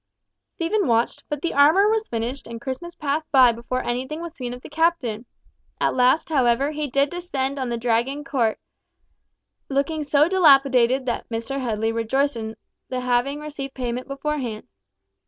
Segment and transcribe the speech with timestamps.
[0.55, 4.51] Stephen watched, but the armour was finished and Christmas passed by before anything was seen
[4.51, 5.27] of the Captain.
[5.79, 8.57] At last, however, he did descend on the Dragon court,
[9.69, 11.59] looking so dilapidated that Mr.
[11.61, 12.55] Headley rejoiced in
[12.89, 14.67] the having received payment beforehand.